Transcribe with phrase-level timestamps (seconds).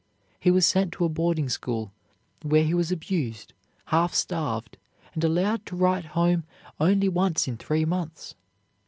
[0.39, 1.91] He was sent to a boarding school,
[2.41, 3.53] where he was abused,
[3.85, 4.77] half starved,
[5.13, 6.43] and allowed to write home
[6.79, 8.33] only once in three months.